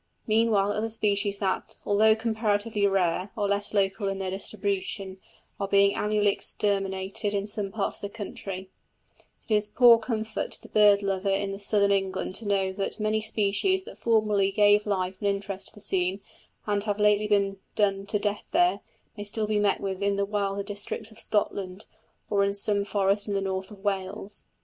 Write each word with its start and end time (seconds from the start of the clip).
Meanwhile 0.25 0.71
other 0.71 0.89
species 0.89 1.37
that, 1.37 1.77
although 1.85 2.15
comparatively 2.15 2.87
rare, 2.87 3.29
are 3.37 3.47
less 3.47 3.71
local 3.71 4.07
in 4.07 4.17
their 4.17 4.31
distribution, 4.31 5.19
are 5.59 5.67
being 5.67 5.93
annually 5.93 6.31
exterminated 6.31 7.35
in 7.35 7.45
some 7.45 7.71
parts 7.71 7.97
of 7.97 8.01
the 8.01 8.09
country: 8.09 8.71
it 9.47 9.53
is 9.53 9.67
poor 9.67 9.99
comfort 9.99 10.53
to 10.53 10.61
the 10.63 10.69
bird 10.69 11.03
lover 11.03 11.29
in 11.29 11.59
southern 11.59 11.91
England 11.91 12.33
to 12.33 12.47
know 12.47 12.71
that 12.73 12.99
many 12.99 13.21
species 13.21 13.83
that 13.83 13.99
formerly 13.99 14.51
gave 14.51 14.87
life 14.87 15.17
and 15.19 15.27
interest 15.27 15.67
to 15.67 15.75
the 15.75 15.81
scene, 15.81 16.19
and 16.65 16.85
have 16.85 16.97
lately 16.99 17.27
been 17.27 17.59
done 17.75 18.07
to 18.07 18.17
death 18.17 18.45
there, 18.49 18.79
may 19.15 19.23
still 19.23 19.45
be 19.45 19.59
met 19.59 19.81
with 19.81 20.01
in 20.01 20.15
the 20.15 20.25
wilder 20.25 20.63
districts 20.63 21.11
of 21.11 21.19
Scotland, 21.19 21.85
or 22.27 22.43
in 22.43 22.55
some 22.55 22.83
forest 22.83 23.27
in 23.27 23.35
the 23.35 23.39
north 23.39 23.69
of 23.69 23.83
Wales. 23.83 24.45